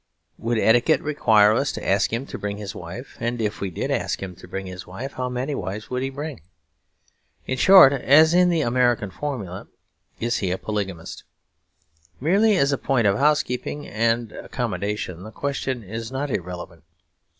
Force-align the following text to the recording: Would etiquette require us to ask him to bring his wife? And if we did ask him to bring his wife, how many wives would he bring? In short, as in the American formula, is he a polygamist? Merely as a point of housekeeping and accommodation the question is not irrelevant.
Would 0.39 0.57
etiquette 0.57 0.99
require 1.01 1.51
us 1.53 1.71
to 1.73 1.87
ask 1.87 2.11
him 2.11 2.25
to 2.25 2.37
bring 2.39 2.57
his 2.57 2.73
wife? 2.73 3.15
And 3.19 3.39
if 3.39 3.61
we 3.61 3.69
did 3.69 3.91
ask 3.91 4.19
him 4.23 4.33
to 4.37 4.47
bring 4.47 4.65
his 4.65 4.87
wife, 4.87 5.13
how 5.13 5.29
many 5.29 5.53
wives 5.53 5.91
would 5.91 6.01
he 6.01 6.09
bring? 6.09 6.41
In 7.45 7.55
short, 7.55 7.93
as 7.93 8.33
in 8.33 8.49
the 8.49 8.61
American 8.61 9.11
formula, 9.11 9.67
is 10.19 10.37
he 10.37 10.49
a 10.49 10.57
polygamist? 10.57 11.23
Merely 12.19 12.57
as 12.57 12.71
a 12.71 12.79
point 12.79 13.05
of 13.05 13.19
housekeeping 13.19 13.87
and 13.87 14.31
accommodation 14.31 15.21
the 15.21 15.29
question 15.29 15.83
is 15.83 16.11
not 16.11 16.31
irrelevant. 16.31 16.83